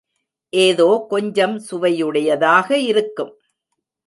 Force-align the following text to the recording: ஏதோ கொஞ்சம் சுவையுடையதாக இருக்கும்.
ஏதோ 0.53 1.05
கொஞ்சம் 1.09 1.55
சுவையுடையதாக 1.59 2.71
இருக்கும். 2.87 3.33